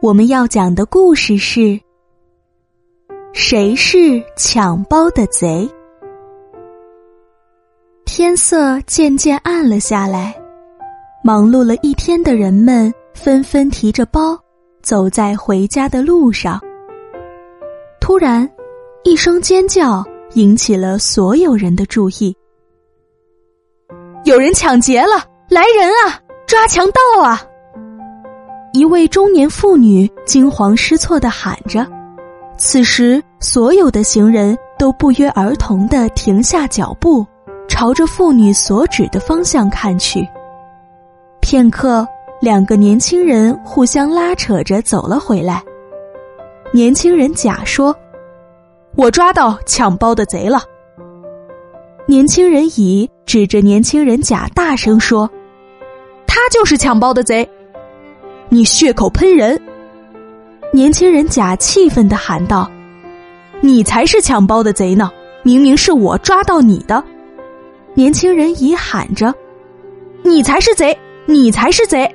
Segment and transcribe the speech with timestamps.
[0.00, 1.78] 我们要讲的故事是：
[3.32, 5.68] 谁是抢包的贼？
[8.04, 10.40] 天色渐渐暗了下来，
[11.24, 14.38] 忙碌了一天的人们纷纷提着包
[14.82, 16.60] 走在回家的路上。
[18.00, 18.48] 突然，
[19.02, 22.32] 一声尖叫引起了所有人的注意
[24.24, 25.26] ：“有人抢劫了！
[25.48, 27.42] 来人啊，抓强盗啊！”
[28.72, 31.86] 一位中年妇女惊慌失措的喊着，
[32.56, 37.26] 此时所有的行人都不约而同的停下脚步，
[37.66, 40.26] 朝着妇女所指的方向看去。
[41.40, 42.06] 片刻，
[42.40, 45.62] 两个年轻人互相拉扯着走了回来。
[46.70, 47.96] 年轻人甲说
[48.96, 50.60] ：“我抓到抢包的贼了。”
[52.06, 55.28] 年轻人乙指着年轻人甲大声说
[56.26, 57.48] ：“他就是抢包的贼。”
[58.50, 59.60] 你血口喷人！
[60.72, 62.70] 年轻人假气愤的喊道
[63.60, 65.10] ：“你才是抢包的贼呢！
[65.42, 67.04] 明明是我抓到你的。”
[67.92, 69.34] 年轻人乙喊着
[70.24, 70.96] ：“你才是贼！
[71.26, 72.10] 你才是贼！”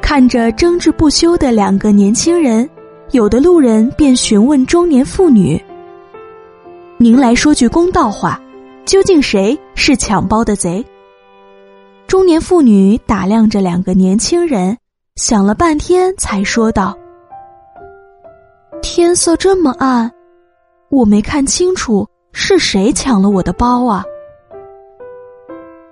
[0.00, 2.68] 看着争执不休的两个年轻人，
[3.10, 5.60] 有的路人便询问中年妇女
[6.98, 8.40] ：“您来说句公道话，
[8.84, 10.84] 究竟谁是抢包的贼？”
[12.12, 14.76] 中年妇女打量着两个年轻人，
[15.16, 16.94] 想了半天，才说道
[18.82, 20.12] ：“天色这么暗，
[20.90, 24.04] 我没看清楚是谁抢了我的包啊。”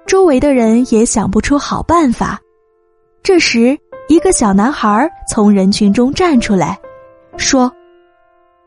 [0.07, 2.39] 周围的人也想不出好办法。
[3.23, 3.75] 这时，
[4.11, 6.79] 一个小男孩从人群中站出来，
[7.39, 7.73] 说：“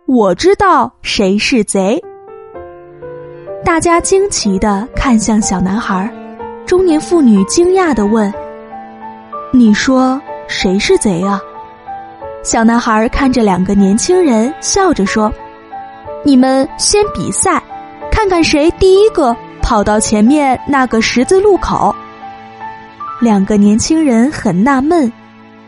[0.10, 2.02] 我知道谁是贼。”
[3.64, 6.12] 大家惊奇的看向小男孩。
[6.66, 8.34] 中年妇女惊讶的问
[9.52, 11.40] ：“你说谁是贼啊？”
[12.44, 15.32] 小男孩看着两个年轻人，笑着说
[16.24, 17.62] ：“你们先比赛，
[18.12, 21.94] 看看谁第一个跑到前面那个十字路口。”
[23.22, 25.12] 两个年轻人很纳闷，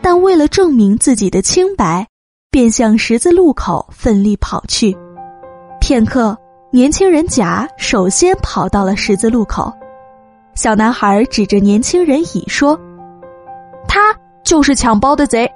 [0.00, 2.06] 但为了证明自己的清白，
[2.50, 4.96] 便向十字路口奋力跑去。
[5.80, 6.36] 片刻，
[6.70, 9.72] 年轻人甲首先跑到了十字路口。
[10.56, 12.80] 小男孩指着年轻人乙说
[13.86, 14.00] ：“他
[14.42, 15.48] 就是抢包的贼。”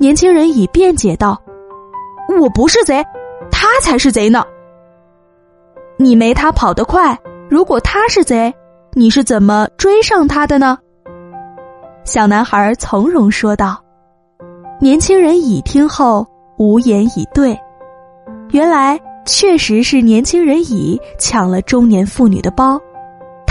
[0.00, 1.40] 年轻人乙辩解道
[2.40, 3.04] ：“我不是贼，
[3.50, 4.42] 他才是贼呢。
[5.98, 7.16] 你没他跑得快，
[7.50, 8.52] 如果他是贼，
[8.94, 10.78] 你是怎么追上他的呢？”
[12.04, 13.78] 小男孩从容说道。
[14.80, 16.26] 年轻人乙听后
[16.56, 17.56] 无言以对。
[18.50, 22.80] 原来确实是年轻人乙抢了中年妇女的包。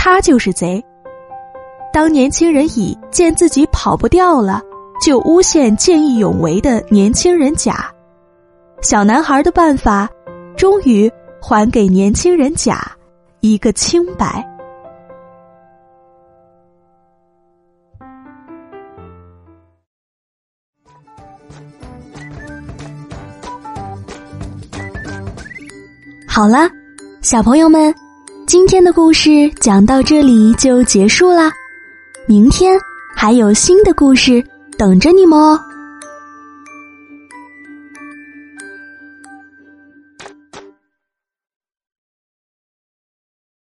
[0.04, 0.84] 他就是贼。
[1.92, 4.60] 当年轻人乙见自己跑不掉了，
[5.00, 7.88] 就诬陷见义勇为的年轻人甲。
[8.80, 10.10] 小男孩的办法，
[10.56, 11.08] 终于
[11.40, 12.90] 还给年轻人甲
[13.42, 14.44] 一个清白。
[26.26, 26.68] 好了，
[27.20, 27.94] 小朋友们。
[28.46, 31.50] 今天的故事讲到这里就结束啦，
[32.26, 32.76] 明天
[33.14, 34.44] 还有新的故事
[34.76, 35.58] 等着你们哦。